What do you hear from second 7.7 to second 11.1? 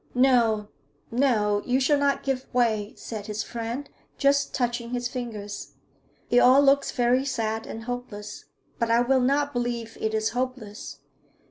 hopeless, but I will not believe it is hopeless.